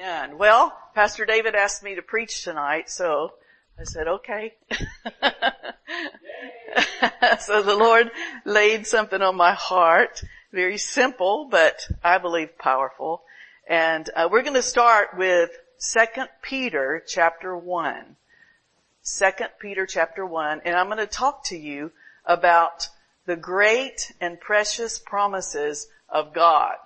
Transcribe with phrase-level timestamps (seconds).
[0.00, 0.38] Amen.
[0.38, 3.34] Well, Pastor David asked me to preach tonight, so
[3.78, 4.54] I said, okay.
[7.38, 8.10] so the Lord
[8.46, 13.24] laid something on my heart, very simple, but I believe powerful.
[13.68, 16.00] And uh, we're going to start with 2
[16.40, 18.16] Peter chapter 1.
[19.04, 21.92] 2 Peter chapter 1, and I'm going to talk to you
[22.24, 22.88] about
[23.26, 26.76] the great and precious promises of God.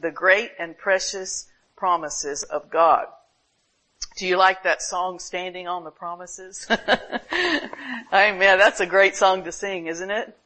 [0.00, 1.47] The great and precious
[1.78, 3.06] promises of God.
[4.16, 6.66] Do you like that song, Standing on the Promises?
[8.12, 8.58] Amen.
[8.58, 10.36] That's a great song to sing, isn't it?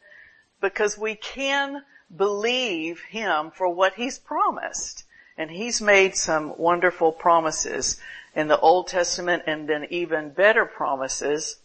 [0.61, 1.83] Because we can
[2.15, 5.05] believe Him for what He's promised.
[5.39, 7.99] And He's made some wonderful promises
[8.35, 11.57] in the Old Testament and then even better promises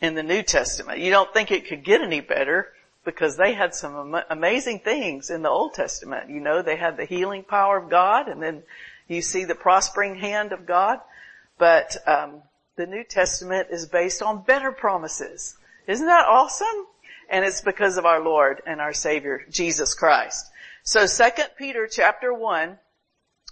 [0.00, 0.98] in the New Testament.
[0.98, 2.72] You don't think it could get any better
[3.04, 6.30] because they had some amazing things in the Old Testament.
[6.30, 8.62] You know, they had the healing power of God and then
[9.10, 11.00] you see the prospering hand of God.
[11.58, 12.42] But um,
[12.76, 15.56] the New Testament is based on better promises.
[15.86, 16.86] Isn't that awesome?
[17.28, 20.50] And it's because of our Lord and our Savior, Jesus Christ.
[20.82, 22.78] So 2 Peter chapter 1,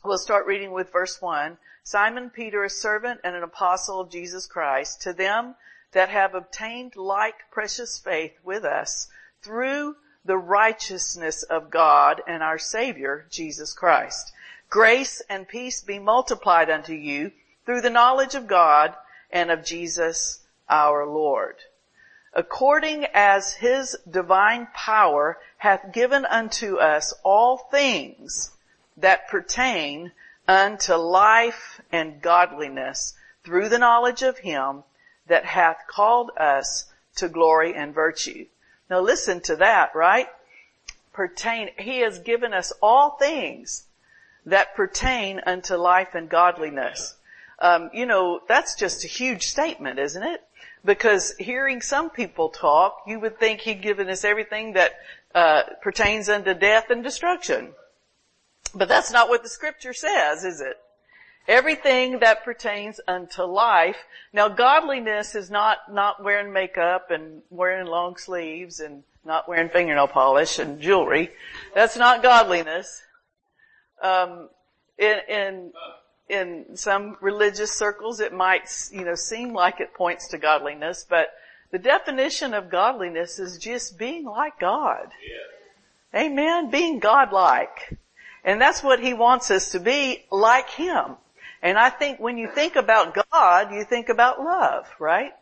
[0.05, 1.58] we'll start reading with verse 1.
[1.82, 5.54] Simon Peter, a servant and an apostle of Jesus Christ, to them
[5.92, 9.08] that have obtained like precious faith with us
[9.42, 14.32] through the righteousness of God and our Savior, Jesus Christ.
[14.70, 17.33] Grace and peace be multiplied unto you
[17.64, 18.94] through the knowledge of God
[19.30, 21.56] and of Jesus our Lord.
[22.34, 28.50] According as his divine power hath given unto us all things
[28.98, 30.12] that pertain
[30.47, 34.84] unto life and godliness through the knowledge of him
[35.27, 36.84] that hath called us
[37.16, 38.47] to glory and virtue.
[38.91, 40.28] Now listen to that, right?
[41.14, 43.86] Pertain, he has given us all things
[44.50, 47.16] that pertain unto life and godliness.
[47.58, 50.42] Um, you know, that's just a huge statement, isn't it?
[50.84, 54.92] Because hearing some people talk, you would think he'd given us everything that
[55.34, 57.70] uh, pertains unto death and destruction.
[58.75, 60.78] But that's not what the scripture says, is it?
[61.48, 63.97] Everything that pertains unto life.
[64.32, 70.09] Now godliness is not, not wearing makeup and wearing long sleeves and not wearing fingernail
[70.09, 71.30] polish and jewelry.
[71.75, 73.03] That's not godliness.
[74.03, 74.48] Um,
[74.97, 75.72] in, in,
[76.28, 81.28] in some religious circles it might, you know, seem like it points to godliness, but
[81.70, 85.09] the definition of godliness is just being like God.
[86.12, 86.20] Yeah.
[86.22, 86.70] Amen.
[86.70, 87.98] Being God-like.
[88.44, 91.16] And that's what he wants us to be, like him.
[91.60, 95.32] And I think when you think about God, you think about love, right?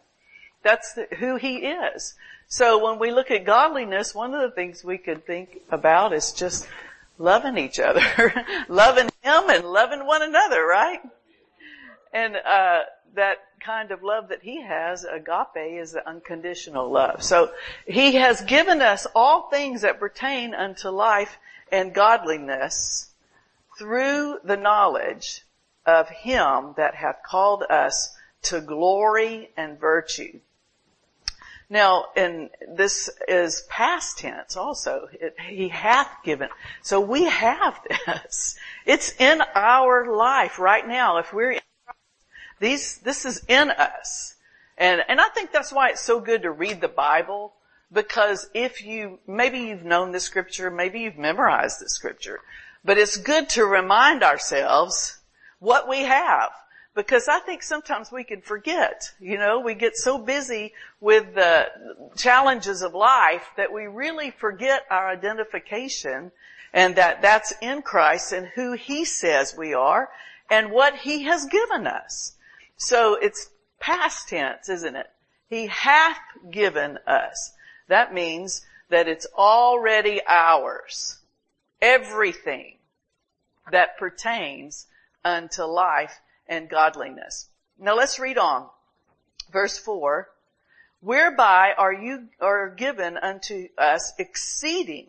[0.64, 2.14] That's the, who he is.
[2.48, 6.32] So when we look at godliness, one of the things we could think about is
[6.32, 6.66] just
[7.18, 8.02] loving each other,
[8.68, 11.00] loving him and loving one another, right?
[12.12, 12.80] And, uh,
[13.16, 17.22] that kind of love that he has, agape, is the unconditional love.
[17.22, 17.50] So
[17.86, 21.36] he has given us all things that pertain unto life
[21.72, 23.10] and godliness
[23.78, 25.42] through the knowledge
[25.84, 30.38] of him that hath called us to glory and virtue.
[31.68, 35.08] Now, and this is past tense also.
[35.12, 36.48] It, he hath given.
[36.82, 38.56] So we have this.
[38.84, 41.18] It's in our life right now.
[41.18, 41.60] If we're in
[42.60, 44.34] these, this is in us.
[44.78, 47.54] And, and I think that's why it's so good to read the Bible
[47.92, 52.40] because if you, maybe you've known the scripture, maybe you've memorized the scripture,
[52.84, 55.18] but it's good to remind ourselves
[55.58, 56.50] what we have
[56.96, 61.66] because I think sometimes we can forget, you know, we get so busy with the
[62.16, 66.32] challenges of life that we really forget our identification
[66.72, 70.08] and that that's in Christ and who He says we are
[70.50, 72.34] and what He has given us.
[72.78, 75.10] So it's past tense, isn't it?
[75.50, 76.18] He hath
[76.50, 77.52] given us.
[77.88, 81.18] That means that it's already ours.
[81.82, 82.76] Everything
[83.70, 84.86] that pertains
[85.22, 87.48] unto life and godliness.
[87.78, 88.68] Now let's read on.
[89.52, 90.28] Verse four.
[91.00, 95.08] Whereby are you, are given unto us exceeding.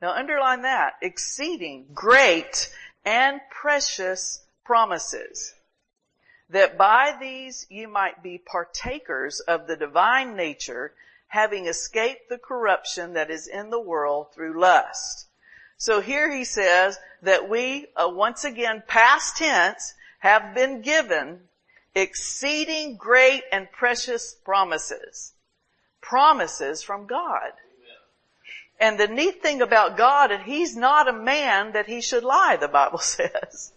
[0.00, 0.94] Now underline that.
[1.02, 2.70] Exceeding great
[3.04, 5.54] and precious promises.
[6.50, 10.94] That by these you might be partakers of the divine nature,
[11.26, 15.26] having escaped the corruption that is in the world through lust.
[15.76, 21.40] So here he says that we, uh, once again, past tense, have been given
[21.94, 25.32] exceeding great and precious promises.
[26.00, 27.52] Promises from God.
[28.80, 32.56] And the neat thing about God is He's not a man that He should lie,
[32.56, 33.72] the Bible says.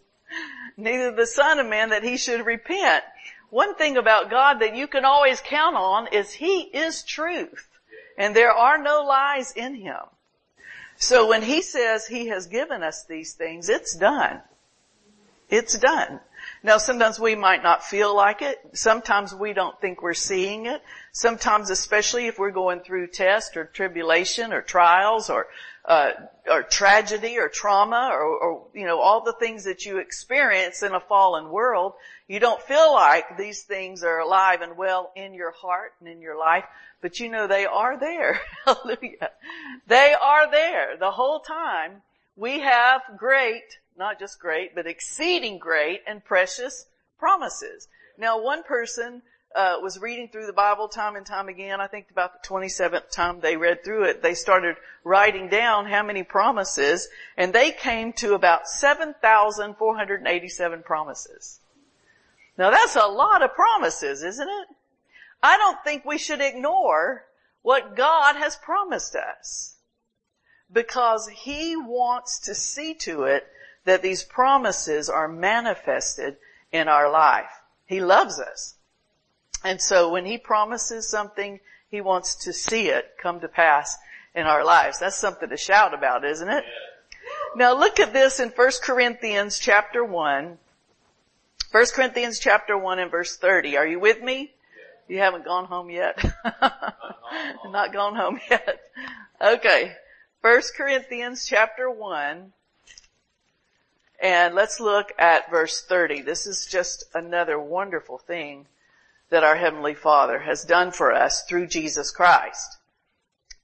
[0.77, 3.03] neither the son of man that he should repent.
[3.49, 7.67] One thing about God that you can always count on is he is truth
[8.17, 9.99] and there are no lies in him.
[10.97, 14.41] So when he says he has given us these things, it's done.
[15.49, 16.19] It's done.
[16.63, 18.59] Now sometimes we might not feel like it.
[18.73, 20.81] Sometimes we don't think we're seeing it.
[21.11, 25.47] Sometimes especially if we're going through test or tribulation or trials or,
[25.85, 26.11] uh,
[26.47, 30.93] or tragedy or trauma or, or, you know, all the things that you experience in
[30.93, 31.93] a fallen world,
[32.27, 36.21] you don't feel like these things are alive and well in your heart and in
[36.21, 36.65] your life,
[37.01, 38.39] but you know they are there.
[38.65, 39.31] Hallelujah.
[39.87, 42.03] They are there the whole time.
[42.37, 46.87] We have great not just great, but exceeding great and precious
[47.19, 47.87] promises.
[48.17, 49.21] Now one person
[49.55, 51.79] uh, was reading through the Bible time and time again.
[51.79, 56.01] I think about the 27th time they read through it, they started writing down how
[56.01, 61.59] many promises, and they came to about 7,487 promises.
[62.57, 64.67] Now that's a lot of promises, isn't it?
[65.43, 67.25] I don't think we should ignore
[67.61, 69.75] what God has promised us
[70.73, 73.45] because He wants to see to it
[73.85, 76.37] that these promises are manifested
[76.71, 77.49] in our life.
[77.85, 78.75] He loves us.
[79.63, 83.97] And so when He promises something, He wants to see it come to pass
[84.33, 84.99] in our lives.
[84.99, 86.63] That's something to shout about, isn't it?
[87.55, 90.57] Now look at this in 1 Corinthians chapter 1.
[91.71, 93.77] 1 Corinthians chapter 1 and verse 30.
[93.77, 94.53] Are you with me?
[95.07, 96.23] You haven't gone home yet?
[97.65, 98.79] Not gone home yet.
[99.41, 99.93] Okay.
[100.41, 102.53] 1 Corinthians chapter 1
[104.21, 106.21] and let's look at verse 30.
[106.21, 108.67] This is just another wonderful thing
[109.29, 112.77] that our Heavenly Father has done for us through Jesus Christ.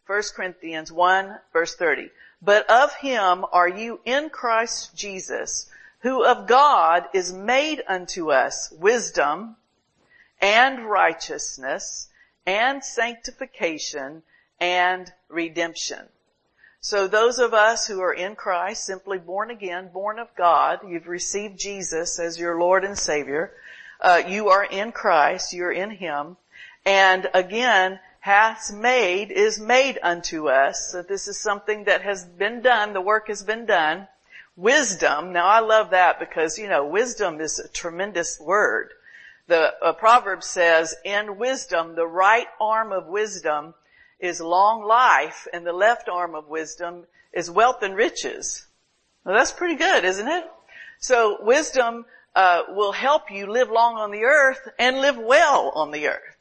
[0.07, 2.09] 1 Corinthians 1 verse 30.
[2.41, 5.69] But of him are you in Christ Jesus,
[5.99, 9.57] who of God is made unto us wisdom
[10.41, 12.07] and righteousness
[12.45, 14.23] and sanctification
[14.59, 16.07] and redemption.
[16.81, 21.07] So those of us who are in Christ, simply born again, born of God, you've
[21.07, 23.51] received Jesus as your Lord and Savior,
[23.99, 26.37] uh, you are in Christ, you're in Him,
[26.85, 32.61] and again, hath made, is made unto us, so this is something that has been
[32.61, 34.07] done, the work has been done,
[34.55, 38.91] wisdom, now I love that because, you know, wisdom is a tremendous word.
[39.47, 43.73] The uh, proverb says, in wisdom, the right arm of wisdom
[44.19, 48.65] is long life and the left arm of wisdom is wealth and riches.
[49.23, 50.45] Well, that's pretty good, isn't it?
[50.99, 52.05] So wisdom
[52.35, 56.37] uh, will help you live long on the earth and live well on the earth.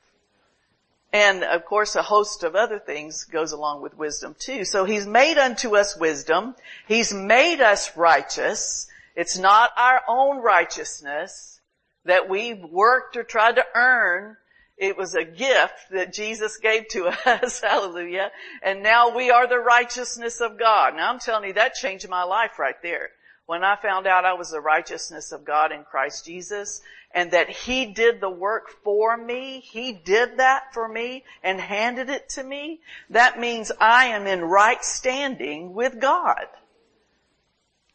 [1.13, 4.65] And of course a host of other things goes along with wisdom too.
[4.65, 6.55] So he's made unto us wisdom.
[6.87, 8.89] He's made us righteous.
[9.15, 11.61] It's not our own righteousness
[12.05, 14.37] that we've worked or tried to earn.
[14.77, 17.61] It was a gift that Jesus gave to us.
[17.61, 18.31] Hallelujah.
[18.63, 20.95] And now we are the righteousness of God.
[20.95, 23.11] Now I'm telling you, that changed my life right there.
[23.47, 26.83] When I found out I was the righteousness of God in Christ Jesus
[27.15, 32.11] and that He did the work for me, He did that for me and handed
[32.11, 36.47] it to me, that means I am in right standing with God.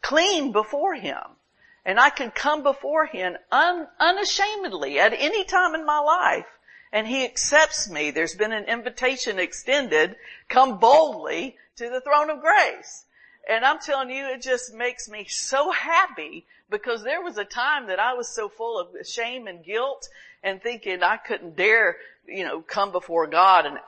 [0.02, 1.20] Clean before Him.
[1.84, 6.46] And I can come before Him un- unashamedly at any time in my life
[6.92, 8.12] and he accepts me.
[8.12, 10.16] There's been an invitation extended,
[10.50, 13.06] come boldly to the throne of grace.
[13.50, 17.88] And I'm telling you, it just makes me so happy because there was a time
[17.88, 20.10] that I was so full of shame and guilt
[20.44, 23.80] and thinking I couldn't dare, you know, come before God and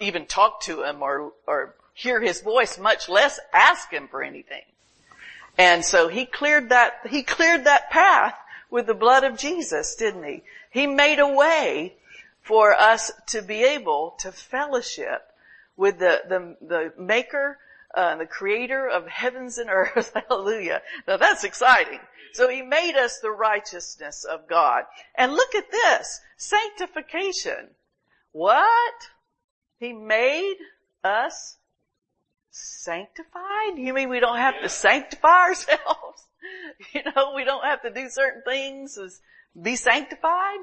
[0.00, 4.62] even talk to him or, or hear his voice, much less ask him for anything.
[5.56, 8.34] And so he cleared that, he cleared that path
[8.70, 10.42] with the blood of Jesus, didn't he?
[10.70, 11.94] He made a way
[12.40, 15.22] for us to be able to fellowship
[15.76, 17.58] with the, the, the maker,
[17.94, 20.12] uh, the creator of heavens and earth.
[20.28, 20.82] Hallelujah.
[21.06, 22.00] Now that's exciting.
[22.32, 24.84] So he made us the righteousness of God.
[25.14, 26.20] And look at this.
[26.36, 27.70] Sanctification.
[28.32, 28.94] What?
[29.78, 30.56] He made
[31.04, 31.56] us
[32.50, 33.76] sanctified?
[33.76, 36.24] You mean we don't have to sanctify ourselves?
[36.92, 39.20] You know, we don't have to do certain things as
[39.60, 40.58] be sanctified?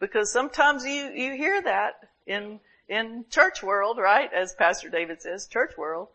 [0.00, 1.94] Because sometimes you, you hear that
[2.26, 4.30] in, in church world, right?
[4.32, 6.08] As Pastor David says, church world.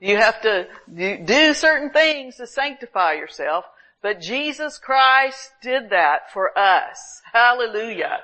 [0.00, 3.64] You have to do certain things to sanctify yourself,
[4.02, 7.22] but Jesus Christ did that for us.
[7.32, 8.18] Hallelujah.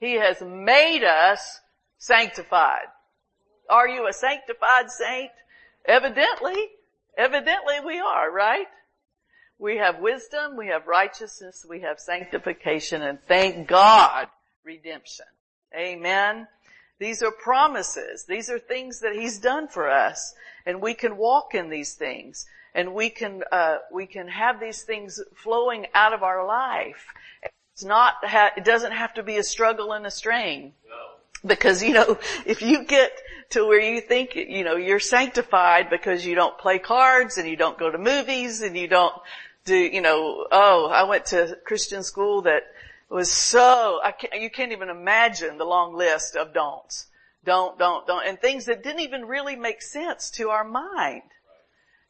[0.00, 1.60] He has made us
[1.98, 2.88] sanctified.
[3.68, 5.30] Are you a sanctified saint?
[5.84, 6.56] Evidently,
[7.16, 8.66] evidently we are, right?
[9.58, 14.26] We have wisdom, we have righteousness, we have sanctification, and thank God,
[14.64, 15.26] redemption.
[15.76, 16.46] Amen.
[16.98, 18.24] These are promises.
[18.24, 20.34] These are things that He's done for us,
[20.66, 24.82] and we can walk in these things, and we can uh, we can have these
[24.82, 27.06] things flowing out of our life.
[27.74, 28.14] It's not.
[28.22, 30.74] ha- It doesn't have to be a struggle and a strain.
[31.46, 33.12] Because, you know, if you get
[33.50, 37.56] to where you think, you know, you're sanctified because you don't play cards and you
[37.56, 39.14] don't go to movies and you don't
[39.64, 42.64] do, you know, oh, I went to Christian school that
[43.10, 47.06] was so, I can't, you can't even imagine the long list of don'ts.
[47.44, 51.22] Don't, don't, don't, and things that didn't even really make sense to our mind.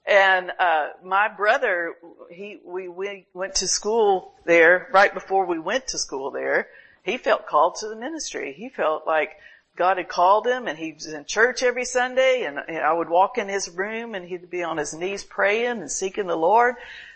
[0.07, 1.95] And, uh, my brother,
[2.31, 6.69] he, we, we went to school there right before we went to school there
[7.03, 8.53] he felt called to the ministry.
[8.53, 9.37] He felt like
[9.77, 13.09] God had called him and he was in church every Sunday and, and I would
[13.09, 16.75] walk in his room and he'd be on his knees praying and seeking the Lord.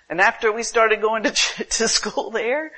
[0.09, 1.31] And after we started going to,
[1.65, 2.73] to school there,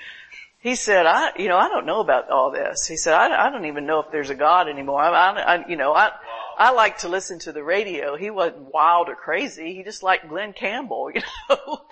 [0.66, 2.88] he said, I, you know, I don't know about all this.
[2.88, 5.00] He said, I, I don't even know if there's a God anymore.
[5.00, 6.10] I, I, you know, I,
[6.58, 8.16] I like to listen to the radio.
[8.16, 9.76] He wasn't wild or crazy.
[9.76, 11.82] He just liked Glen Campbell, you know.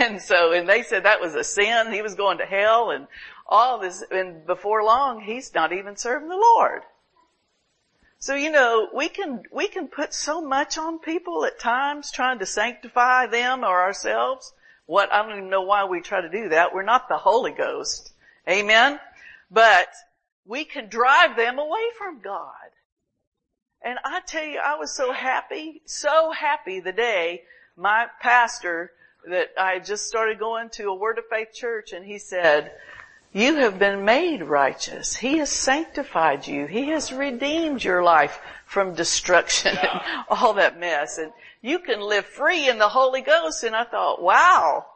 [0.00, 1.92] and so, and they said that was a sin.
[1.92, 3.06] He was going to hell and
[3.46, 6.82] all this, and before long, he's not even serving the Lord.
[8.18, 12.40] So, you know, we can, we can put so much on people at times trying
[12.40, 14.52] to sanctify them or ourselves.
[14.86, 16.74] What, I don't even know why we try to do that.
[16.74, 18.14] We're not the Holy Ghost.
[18.48, 19.00] Amen?
[19.50, 19.88] But
[20.44, 22.50] we can drive them away from God.
[23.82, 27.42] And I tell you, I was so happy, so happy the day
[27.76, 28.92] my pastor
[29.28, 32.72] that I just started going to a Word of Faith church and he said,
[33.36, 35.14] you have been made righteous.
[35.14, 36.64] He has sanctified you.
[36.66, 40.00] He has redeemed your life from destruction and
[40.30, 41.18] all that mess.
[41.18, 43.62] And you can live free in the Holy Ghost.
[43.62, 44.86] And I thought, wow,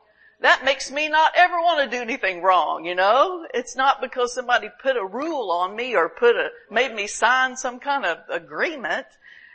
[0.41, 3.47] that makes me not ever want to do anything wrong, you know?
[3.53, 7.57] It's not because somebody put a rule on me or put a, made me sign
[7.57, 9.07] some kind of agreement.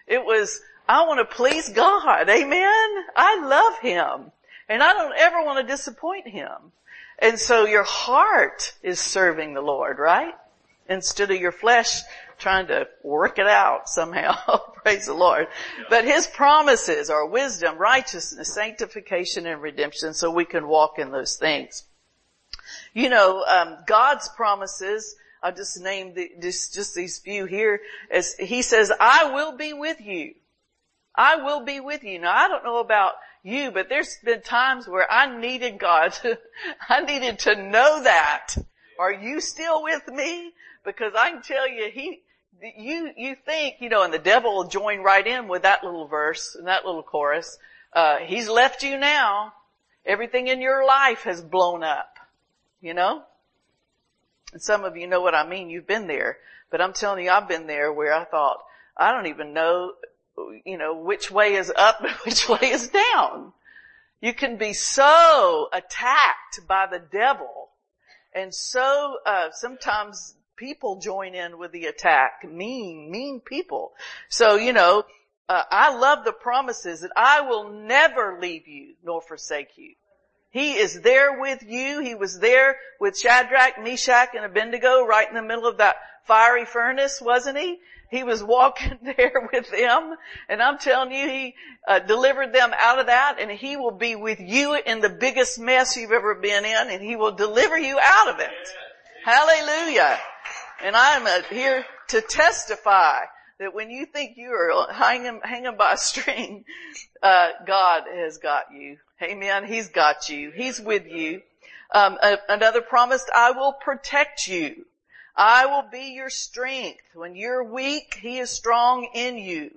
[0.06, 2.30] It was, I want to please God.
[2.30, 3.06] Amen?
[3.16, 4.32] I love Him.
[4.70, 6.72] And I don't ever want to disappoint Him.
[7.18, 10.36] And so your heart is serving the Lord, right?
[10.88, 12.02] Instead of your flesh
[12.38, 14.36] trying to work it out somehow.
[14.84, 15.48] Praise the Lord.
[15.90, 21.36] But His promises are wisdom, righteousness, sanctification, and redemption so we can walk in those
[21.36, 21.86] things.
[22.94, 28.36] You know, um, God's promises, I'll just name the, just, just these few here, as
[28.36, 30.36] He says, I will be with you.
[31.16, 32.20] I will be with you.
[32.20, 33.14] Now I don't know about
[33.44, 36.38] you, but there's been times where I needed God to,
[36.90, 38.56] I needed to know that.
[39.00, 40.54] Are you still with me?
[40.84, 42.22] Because I can tell you, he,
[42.62, 46.08] you, you think, you know, and the devil will join right in with that little
[46.08, 47.58] verse and that little chorus.
[47.94, 49.54] Uh, he's left you now.
[50.06, 52.18] Everything in your life has blown up.
[52.82, 53.24] You know?
[54.54, 55.70] And some of you know what I mean.
[55.70, 56.38] You've been there.
[56.70, 58.58] But I'm telling you, I've been there where I thought,
[58.98, 59.94] I don't even know
[60.66, 63.54] you know, which way is up and which way is down.
[64.22, 67.70] You can be so attacked by the devil
[68.34, 72.44] and so, uh, sometimes people join in with the attack.
[72.44, 73.94] Mean, mean people.
[74.30, 75.04] So, you know,
[75.48, 79.94] uh, I love the promises that I will never leave you nor forsake you.
[80.50, 82.00] He is there with you.
[82.00, 86.66] He was there with Shadrach, Meshach, and Abednego right in the middle of that fiery
[86.66, 87.80] furnace, wasn't he?
[88.10, 90.16] He was walking there with them
[90.48, 91.56] and I'm telling you, he
[91.88, 95.60] uh, delivered them out of that and he will be with you in the biggest
[95.60, 98.50] mess you've ever been in and he will deliver you out of it.
[99.26, 100.20] Hallelujah.
[100.84, 103.22] And I'm uh, here to testify
[103.60, 106.66] that when you think you are hanging, hanging by a string,
[107.24, 108.98] uh, God has got you.
[109.22, 109.66] Amen.
[109.66, 110.52] He's got you.
[110.52, 111.42] He's with you.
[111.92, 112.18] Um,
[112.50, 114.86] another promise, I will protect you.
[115.36, 117.04] I will be your strength.
[117.14, 119.72] When you're weak, He is strong in you.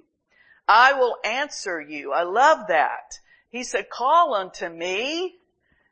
[0.67, 2.13] I will answer you.
[2.13, 3.19] I love that.
[3.51, 5.37] He said, call unto me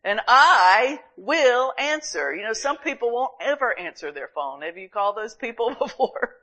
[0.07, 2.35] and I will answer.
[2.35, 4.63] You know, some people won't ever answer their phone.
[4.63, 6.37] Have you called those people before?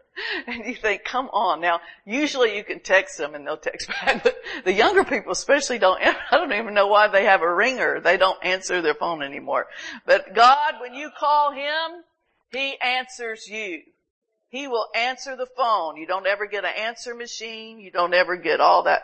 [0.45, 1.61] and you think, come on.
[1.61, 5.79] Now, usually you can text them and they'll text back, but the younger people especially
[5.79, 5.99] don't,
[6.31, 7.99] I don't even know why they have a ringer.
[7.99, 9.67] They don't answer their phone anymore.
[10.05, 12.03] But God, when you call Him,
[12.51, 13.81] he answers you.
[14.49, 15.97] He will answer the phone.
[15.97, 17.79] You don't ever get an answer machine.
[17.79, 19.03] You don't ever get all that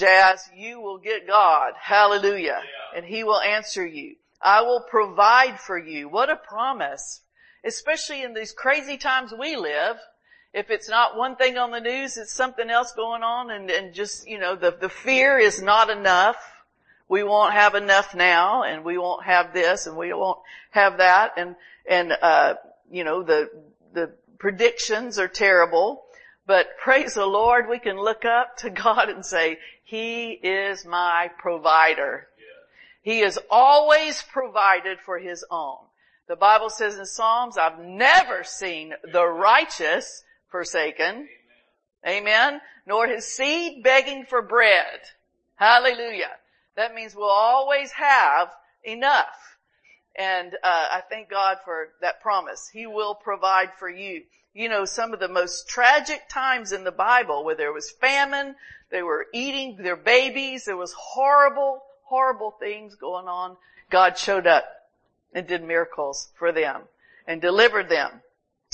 [0.00, 0.48] jazz.
[0.56, 1.74] You will get God.
[1.80, 2.60] Hallelujah.
[2.62, 2.98] Yeah.
[2.98, 4.16] And He will answer you.
[4.42, 6.08] I will provide for you.
[6.08, 7.20] What a promise.
[7.64, 9.96] Especially in these crazy times we live.
[10.52, 13.94] If it's not one thing on the news, it's something else going on and, and
[13.94, 16.36] just, you know, the, the fear is not enough.
[17.08, 20.38] we won't have enough now and we won't have this and we won't
[20.70, 21.54] have that and,
[21.88, 22.54] and, uh,
[22.90, 23.48] you know, the,
[23.92, 26.02] the predictions are terrible.
[26.46, 29.58] But praise the Lord, we can look up to God and say,
[29.90, 32.28] He is my provider.
[33.02, 35.78] He has always provided for His own.
[36.28, 41.28] The Bible says in Psalms, I've never seen the righteous forsaken.
[42.06, 42.60] Amen.
[42.86, 45.00] Nor his seed begging for bread.
[45.56, 46.36] Hallelujah.
[46.76, 48.48] That means we'll always have
[48.84, 49.56] enough.
[50.16, 52.70] And uh, I thank God for that promise.
[52.72, 54.22] He will provide for you.
[54.52, 58.56] You know, some of the most tragic times in the Bible where there was famine,
[58.90, 63.56] they were eating their babies, there was horrible, horrible things going on.
[63.90, 64.64] God showed up
[65.32, 66.82] and did miracles for them
[67.26, 68.22] and delivered them.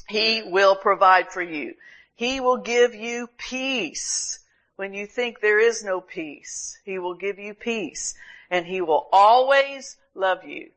[0.08, 1.74] He will provide for you.
[2.14, 4.38] He will give you peace
[4.76, 6.78] when you think there is no peace.
[6.84, 8.14] He will give you peace
[8.50, 10.70] and he will always love you.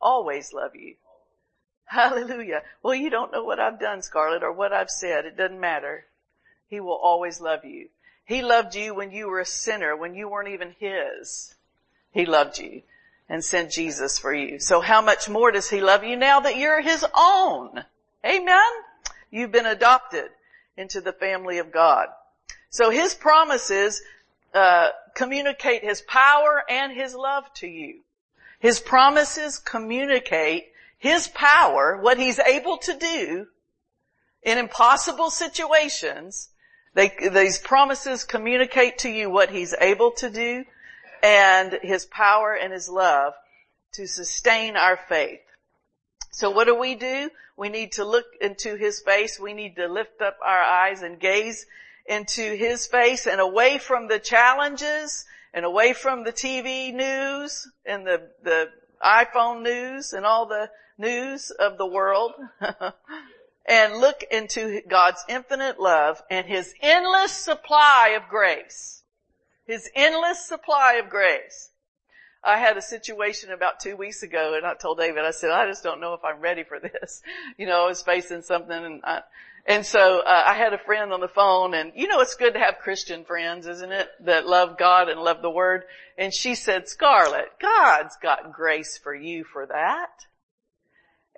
[0.00, 0.96] Always love you.
[1.88, 2.62] Hallelujah.
[2.82, 5.24] Well, you don't know what I've done, Scarlett, or what I've said.
[5.24, 6.04] It doesn't matter.
[6.68, 7.88] He will always love you.
[8.26, 11.54] He loved you when you were a sinner, when you weren't even His.
[12.12, 12.82] He loved you
[13.26, 14.58] and sent Jesus for you.
[14.58, 17.84] So how much more does He love you now that you're His own?
[18.22, 18.70] Amen?
[19.30, 20.28] You've been adopted
[20.76, 22.08] into the family of God.
[22.68, 24.02] So His promises
[24.52, 28.00] uh, communicate His power and His love to you.
[28.60, 30.66] His promises communicate
[30.98, 33.46] His power, what He's able to do
[34.42, 36.50] in impossible situations.
[36.94, 40.64] They, these promises communicate to you what He's able to do
[41.22, 43.34] and His power and His love
[43.92, 45.40] to sustain our faith.
[46.32, 47.30] So what do we do?
[47.56, 49.38] We need to look into His face.
[49.38, 51.64] We need to lift up our eyes and gaze
[52.06, 55.24] into His face and away from the challenges
[55.54, 58.68] and away from the TV news and the, the
[59.04, 62.32] iPhone news and all the news of the world
[63.68, 69.02] and look into God's infinite love and His endless supply of grace.
[69.66, 71.70] His endless supply of grace.
[72.42, 75.66] I had a situation about two weeks ago and I told David, I said, I
[75.66, 77.22] just don't know if I'm ready for this.
[77.58, 79.22] You know, I was facing something and I,
[79.66, 82.54] and so uh, I had a friend on the phone and you know it's good
[82.54, 84.08] to have Christian friends, isn't it?
[84.20, 85.82] That love God and love the Word.
[86.16, 90.08] And she said, Scarlett, God's got grace for you for that.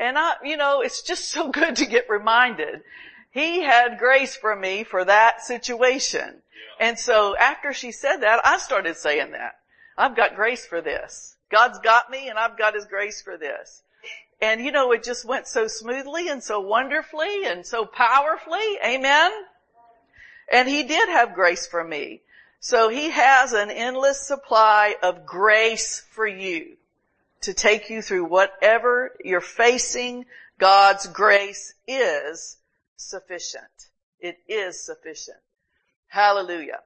[0.00, 2.82] And I, you know, it's just so good to get reminded.
[3.30, 6.42] He had grace for me for that situation.
[6.80, 9.56] And so after she said that, I started saying that.
[9.96, 11.36] I've got grace for this.
[11.50, 13.82] God's got me and I've got His grace for this.
[14.40, 18.78] And you know, it just went so smoothly and so wonderfully and so powerfully.
[18.84, 19.30] Amen.
[20.50, 22.22] And He did have grace for me.
[22.60, 26.78] So He has an endless supply of grace for you
[27.42, 30.26] to take you through whatever you're facing.
[30.58, 32.58] God's grace is
[32.96, 33.64] sufficient.
[34.20, 35.38] It is sufficient.
[36.08, 36.80] Hallelujah.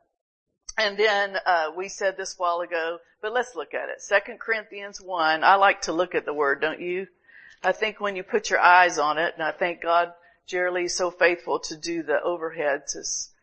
[0.77, 4.01] And then uh, we said this while ago, but let's look at it.
[4.01, 5.45] Second Corinthians one.
[5.45, 7.07] I like to look at the word, don't you?
[7.62, 10.12] I think when you put your eyes on it, and I thank God
[10.47, 13.03] Jerry is so faithful to do the overhead to,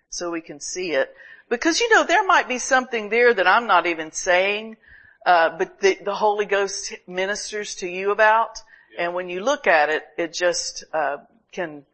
[0.09, 1.13] so we can see it.
[1.49, 4.77] Because you know, there might be something there that I'm not even saying,
[5.25, 8.61] uh, but the, the, Holy Ghost ministers to you about.
[8.97, 11.17] And when you look at it, it just, uh,
[11.51, 11.85] can,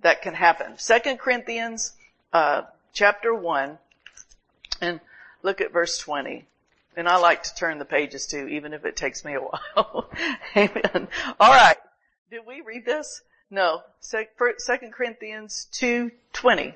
[0.00, 0.74] that can happen.
[0.76, 1.92] Second Corinthians,
[2.32, 3.78] uh, chapter 1
[4.80, 5.00] and
[5.42, 6.44] look at verse 20.
[6.96, 10.10] And I like to turn the pages too, even if it takes me a while.
[10.56, 11.08] Amen.
[11.40, 11.76] All right.
[12.30, 13.22] Did we read this?
[13.50, 13.82] No.
[14.00, 16.74] Second Corinthians 2.20.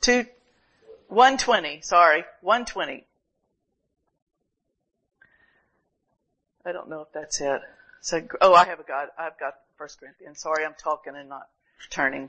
[0.00, 0.26] 2,
[1.08, 2.24] 120, sorry.
[2.42, 3.04] 120.
[6.68, 7.62] I don't know if that's it.
[8.02, 9.08] So, oh, I have a God.
[9.18, 10.40] I've got First Corinthians.
[10.40, 11.48] Sorry, I'm talking and not
[11.88, 12.28] turning.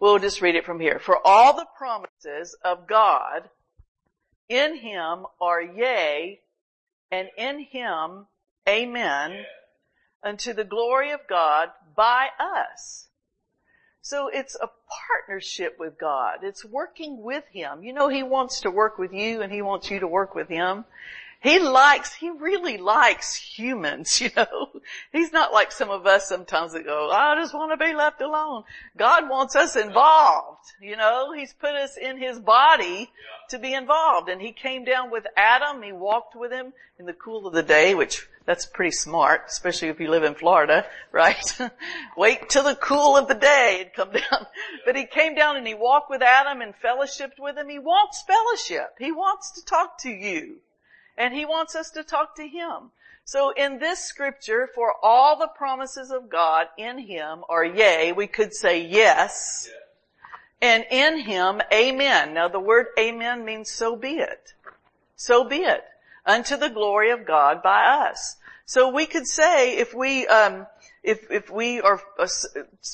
[0.00, 0.98] We'll just read it from here.
[0.98, 3.48] For all the promises of God
[4.48, 6.40] in him are yea,
[7.12, 8.26] and in him
[8.68, 9.44] amen,
[10.24, 13.06] unto the glory of God by us.
[14.06, 14.70] So it's a
[15.08, 16.38] partnership with God.
[16.42, 17.82] It's working with Him.
[17.82, 20.48] You know, He wants to work with you and He wants you to work with
[20.48, 20.84] Him.
[21.42, 24.70] He likes, he really likes humans, you know.
[25.12, 28.20] He's not like some of us sometimes that go, I just want to be left
[28.20, 28.64] alone.
[28.96, 31.32] God wants us involved, you know.
[31.32, 33.10] He's put us in his body
[33.50, 34.28] to be involved.
[34.28, 37.62] And he came down with Adam, he walked with him in the cool of the
[37.62, 41.58] day, which that's pretty smart, especially if you live in Florida, right?
[42.16, 44.46] Wait till the cool of the day and come down.
[44.84, 47.68] But he came down and he walked with Adam and fellowshiped with him.
[47.68, 48.94] He wants fellowship.
[48.98, 50.60] He wants to talk to you.
[51.16, 52.90] And He wants us to talk to Him.
[53.24, 58.26] So in this scripture, for all the promises of God in Him are yea, we
[58.26, 59.68] could say yes.
[60.62, 62.34] And in Him, amen.
[62.34, 64.52] Now the word amen means so be it.
[65.16, 65.84] So be it.
[66.24, 68.36] Unto the glory of God by us.
[68.64, 70.66] So we could say if we, um,
[71.02, 72.26] if, if we are, uh,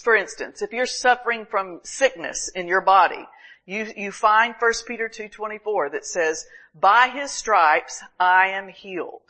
[0.03, 3.27] for instance, if you're suffering from sickness in your body,
[3.67, 9.23] you, you find 1 Peter 2.24 that says, by his stripes I am healed.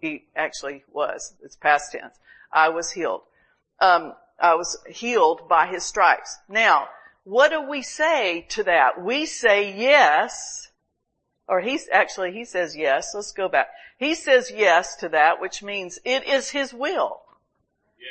[0.00, 1.34] He actually was.
[1.42, 2.14] It's past tense.
[2.52, 3.22] I was healed.
[3.80, 6.38] Um, I was healed by his stripes.
[6.48, 6.88] Now,
[7.24, 9.02] what do we say to that?
[9.02, 10.68] We say yes,
[11.48, 13.12] or he's actually, he says yes.
[13.14, 13.68] Let's go back.
[13.98, 17.22] He says yes to that, which means it is his will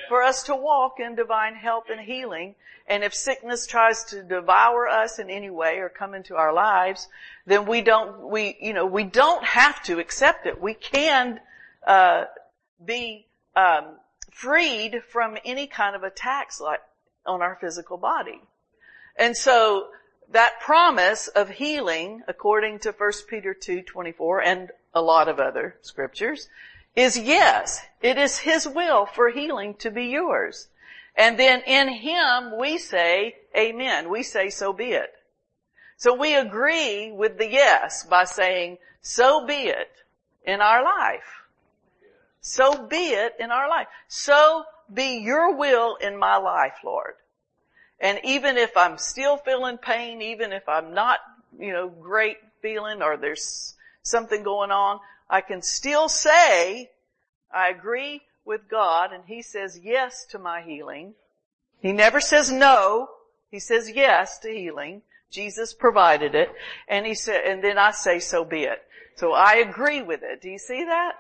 [0.09, 2.55] for us to walk in divine health and healing.
[2.87, 7.07] And if sickness tries to devour us in any way or come into our lives,
[7.45, 10.61] then we don't, we, you know, we don't have to accept it.
[10.61, 11.39] We can,
[11.85, 12.25] uh,
[12.83, 13.97] be, um,
[14.31, 16.81] freed from any kind of attacks like
[17.25, 18.41] on our physical body.
[19.15, 19.87] And so
[20.31, 25.77] that promise of healing, according to 1 Peter 2, 24 and a lot of other
[25.81, 26.49] scriptures,
[26.95, 30.69] is yes, it is His will for healing to be yours.
[31.15, 34.09] And then in Him we say, Amen.
[34.09, 35.13] We say, so be it.
[35.97, 39.91] So we agree with the yes by saying, so be it
[40.45, 41.43] in our life.
[42.41, 43.87] So be it in our life.
[44.07, 47.15] So be your will in my life, Lord.
[47.99, 51.19] And even if I'm still feeling pain, even if I'm not,
[51.57, 56.91] you know, great feeling or there's something going on, I can still say,
[57.53, 61.13] I agree with God and He says yes to my healing.
[61.79, 63.09] He never says no.
[63.51, 65.01] He says yes to healing.
[65.31, 66.51] Jesus provided it.
[66.87, 68.83] And He said, and then I say so be it.
[69.15, 70.41] So I agree with it.
[70.41, 71.13] Do you see that?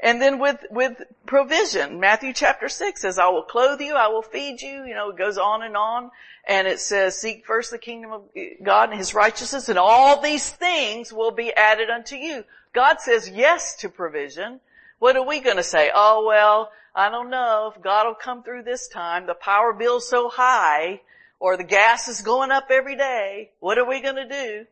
[0.00, 4.22] And then with, with provision, Matthew chapter 6 says, I will clothe you, I will
[4.22, 6.10] feed you, you know, it goes on and on.
[6.46, 8.22] And it says, seek first the kingdom of
[8.62, 12.44] God and His righteousness and all these things will be added unto you.
[12.74, 14.60] God says yes to provision.
[14.98, 15.90] What are we gonna say?
[15.94, 19.26] Oh well, I don't know if God will come through this time.
[19.26, 21.00] The power bill's so high
[21.38, 23.50] or the gas is going up every day.
[23.60, 24.66] What are we gonna do?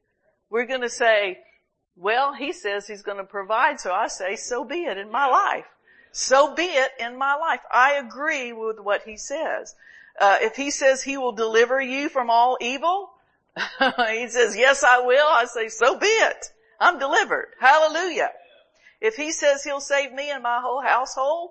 [0.50, 1.38] We're gonna say,
[1.96, 5.66] well, he says he's gonna provide, so I say, so be it in my life.
[6.10, 7.60] So be it in my life.
[7.72, 9.76] I agree with what he says.
[10.20, 13.10] Uh, if he says he will deliver you from all evil,
[13.78, 15.26] he says, yes, I will.
[15.28, 16.52] I say, so be it.
[16.82, 17.48] I'm delivered.
[17.60, 18.30] Hallelujah.
[19.00, 21.50] If he says he'll save me and my whole household,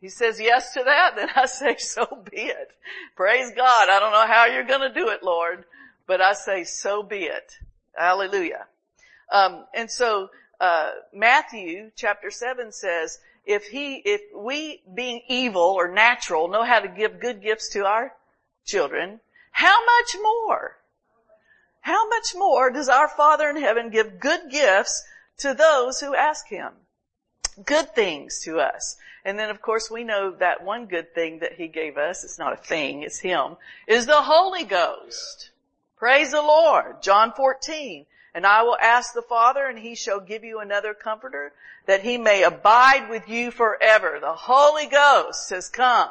[0.00, 2.72] he says yes to that, then I say so be it.
[3.16, 3.88] Praise God.
[3.88, 5.64] I don't know how you're gonna do it, Lord,
[6.06, 7.52] but I say so be it.
[7.96, 8.66] Hallelujah.
[9.30, 15.88] Um, and so, uh, Matthew chapter 7 says, if he, if we being evil or
[15.88, 18.12] natural know how to give good gifts to our
[18.64, 19.20] children,
[19.52, 20.78] how much more?
[21.84, 25.04] How much more does our Father in heaven give good gifts
[25.36, 26.72] to those who ask Him?
[27.62, 28.96] Good things to us.
[29.22, 32.38] And then of course we know that one good thing that He gave us, it's
[32.38, 35.50] not a thing, it's Him, is the Holy Ghost.
[35.98, 37.02] Praise the Lord.
[37.02, 38.06] John 14.
[38.34, 41.52] And I will ask the Father and He shall give you another comforter
[41.84, 44.20] that He may abide with you forever.
[44.22, 46.08] The Holy Ghost has come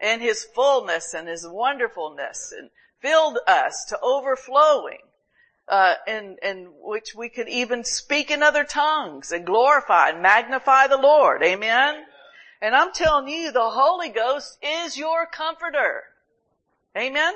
[0.00, 5.00] in His fullness and His wonderfulness and filled us to overflowing,
[5.68, 10.86] uh, in, in which we could even speak in other tongues and glorify and magnify
[10.86, 11.42] the Lord.
[11.42, 12.04] Amen?
[12.60, 16.04] And I'm telling you, the Holy Ghost is your comforter.
[16.96, 17.34] Amen?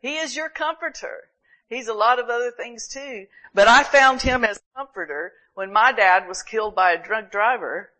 [0.00, 1.28] He is your comforter.
[1.68, 3.26] He's a lot of other things too.
[3.54, 7.90] But I found him as comforter when my dad was killed by a drunk driver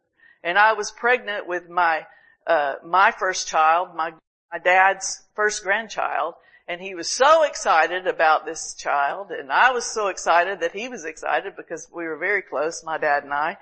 [0.42, 2.06] and I was pregnant with my,
[2.46, 4.12] uh, my first child, my,
[4.50, 6.34] my dad's first grandchild
[6.68, 10.88] and he was so excited about this child and I was so excited that he
[10.88, 13.56] was excited because we were very close, my dad and I.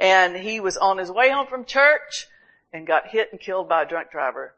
[0.00, 2.26] And he was on his way home from church
[2.72, 4.54] and got hit and killed by a drunk driver.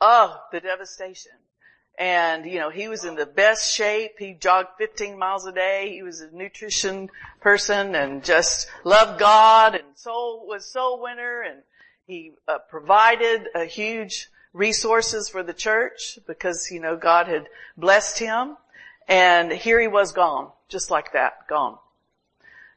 [0.00, 1.32] Oh, the devastation.
[1.98, 4.12] And, you know, he was in the best shape.
[4.18, 5.90] He jogged 15 miles a day.
[5.92, 11.62] He was a nutrition person and just loved God and soul, was soul winner and
[12.06, 18.18] he uh, provided a huge resources for the church because, you know, God had blessed
[18.18, 18.56] him.
[19.06, 21.78] And here he was gone, just like that, gone.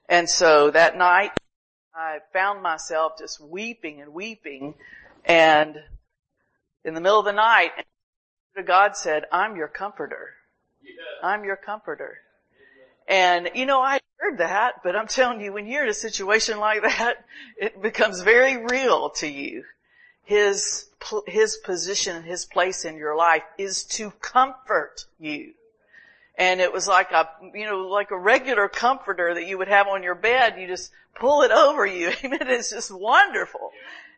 [0.08, 1.32] And so that night,
[1.94, 4.76] I found myself just weeping and weeping
[5.26, 5.78] and
[6.84, 7.72] in the middle of the night,
[8.66, 10.34] God said, I'm your comforter.
[11.24, 12.18] I'm your comforter.
[13.08, 16.60] And you know, I heard that, but I'm telling you, when you're in a situation
[16.60, 17.26] like that,
[17.58, 19.64] it becomes very real to you.
[20.24, 20.90] His,
[21.28, 25.54] his position, his place in your life is to comfort you.
[26.38, 29.88] And it was like a, you know, like a regular comforter that you would have
[29.88, 30.56] on your bed.
[30.58, 32.12] You just pull it over you.
[32.24, 32.40] Amen.
[32.42, 33.72] It's just wonderful.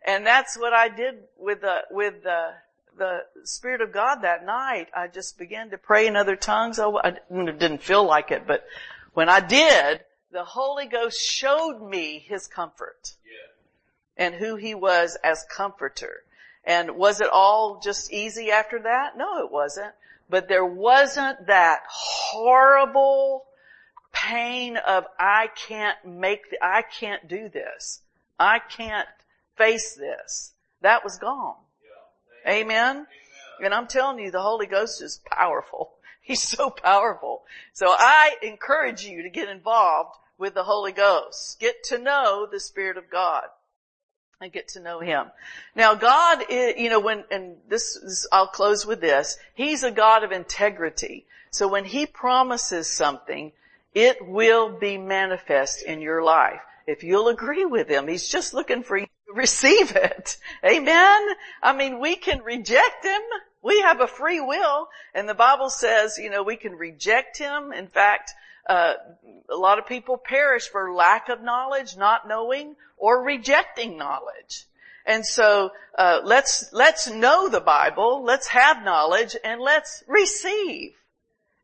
[0.05, 2.51] And that's what I did with the, with the,
[2.97, 4.87] the Spirit of God that night.
[4.95, 6.79] I just began to pray in other tongues.
[6.79, 8.65] Oh, I, I didn't feel like it, but
[9.13, 13.13] when I did, the Holy Ghost showed me His comfort.
[13.25, 13.52] Yeah.
[14.17, 16.23] And who He was as comforter.
[16.63, 19.17] And was it all just easy after that?
[19.17, 19.93] No, it wasn't.
[20.29, 23.45] But there wasn't that horrible
[24.11, 28.01] pain of I can't make, the, I can't do this.
[28.39, 29.07] I can't
[29.57, 30.53] face this.
[30.81, 31.55] That was gone.
[32.45, 32.53] Yeah.
[32.53, 32.89] Amen?
[32.89, 33.05] Amen.
[33.61, 35.91] And I'm telling you, the Holy Ghost is powerful.
[36.21, 37.43] He's so powerful.
[37.73, 41.59] So I encourage you to get involved with the Holy Ghost.
[41.59, 43.43] Get to know the Spirit of God
[44.43, 45.27] and get to know Him.
[45.75, 49.91] Now God is, you know, when, and this is, I'll close with this, He's a
[49.91, 51.25] God of integrity.
[51.49, 53.51] So when He promises something,
[53.93, 56.61] it will be manifest in your life.
[56.85, 60.37] If you'll agree with Him, He's just looking for you to receive it.
[60.63, 61.27] Amen?
[61.61, 63.21] I mean, we can reject Him.
[63.61, 67.71] We have a free will, and the Bible says, you know, we can reject Him.
[67.71, 68.33] In fact,
[68.67, 68.93] uh,
[69.49, 74.65] a lot of people perish for lack of knowledge, not knowing, or rejecting knowledge.
[75.05, 80.93] And so uh, let's let's know the Bible, let's have knowledge, and let's receive,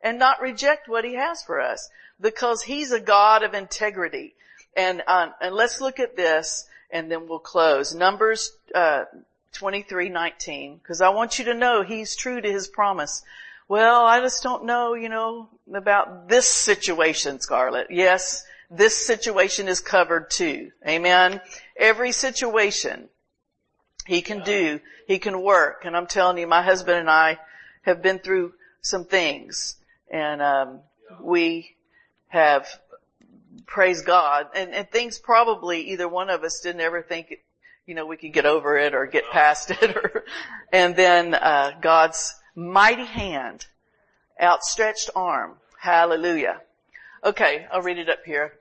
[0.01, 4.35] and not reject what He has for us, because He's a God of integrity.
[4.75, 7.95] And uh, and let's look at this, and then we'll close.
[7.95, 9.05] Numbers uh,
[9.53, 13.23] twenty three nineteen, because I want you to know He's true to His promise.
[13.69, 17.91] Well, I just don't know, you know, about this situation, Scarlett.
[17.91, 20.71] Yes, this situation is covered too.
[20.88, 21.39] Amen.
[21.77, 23.10] Every situation
[24.08, 25.86] he can do, he can work.
[25.86, 27.38] And I'm telling you, my husband and I
[27.84, 29.75] have been through some things
[30.10, 30.79] and, um,
[31.21, 31.75] we
[32.29, 32.67] have
[33.67, 37.36] praise God and, and things probably either one of us didn't ever think,
[37.86, 40.25] you know, we could get over it or get past it or,
[40.73, 43.67] and then, uh, God's mighty hand,
[44.41, 45.57] outstretched arm.
[45.79, 46.62] Hallelujah.
[47.23, 48.53] Okay, I'll read it up here.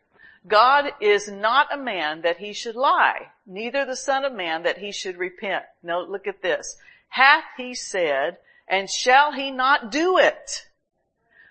[0.47, 4.79] God is not a man that he should lie, neither the son of man that
[4.79, 5.65] he should repent.
[5.83, 6.77] No, look at this.
[7.09, 10.67] Hath he said, and shall he not do it?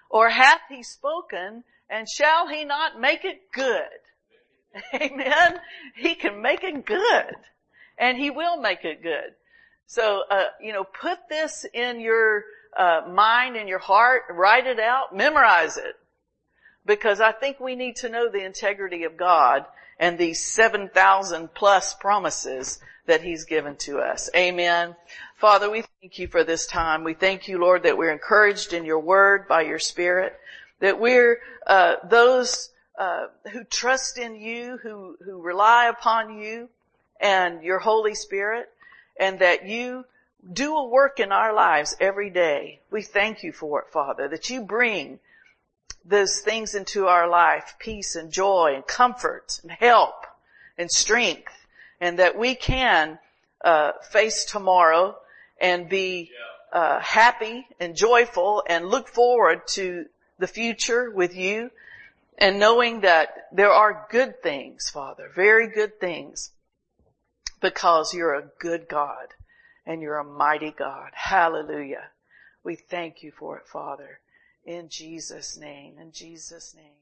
[0.10, 3.84] Or hath he spoken, and shall he not make it good?
[4.94, 5.60] Amen.
[5.96, 7.36] He can make it good.
[7.98, 9.36] And he will make it good.
[9.88, 12.44] So, uh, you know, put this in your
[12.78, 15.96] uh, mind, and your heart, write it out, memorize it.
[16.86, 19.66] Because I think we need to know the integrity of God
[20.00, 24.30] and these 7,000 plus promises that He's given to us.
[24.36, 24.96] Amen.
[25.38, 27.04] Father, we thank you for this time.
[27.04, 30.38] We thank you, Lord, that we're encouraged in your word by your spirit,
[30.80, 32.70] that we're, uh, those,
[33.00, 36.70] uh, who trust in you, who, who rely upon you
[37.20, 38.70] and your Holy Spirit,
[39.20, 40.06] and that you
[40.54, 42.80] do a work in our lives every day.
[42.92, 45.20] We thank you for it, Father, that you bring
[46.06, 50.26] those things into our life, peace and joy and comfort and help
[50.78, 51.54] and strength,
[52.00, 53.20] and that we can
[53.64, 55.18] uh, face tomorrow
[55.60, 56.32] and be
[56.72, 60.06] uh, happy and joyful and look forward to
[60.40, 61.72] the future with you
[62.38, 66.52] and knowing that there are good things, Father, very good things
[67.62, 69.34] because you're a good God
[69.86, 71.12] and you're a mighty God.
[71.14, 72.12] Hallelujah.
[72.64, 74.20] We thank you for it, Father.
[74.66, 76.98] In Jesus' name, in Jesus' name.